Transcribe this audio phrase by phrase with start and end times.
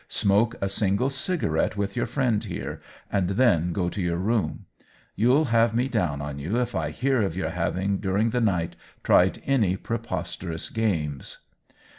[0.07, 4.65] Smoke a single cigarette with your friend here, and then go to your room.
[5.15, 8.75] You'll have me down on you if I hear of your having, during the night,
[9.03, 11.45] tried any preposterous games."